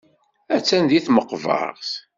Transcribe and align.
Attan 0.55 0.83
deg 0.89 1.03
tmeqbert. 1.05 1.89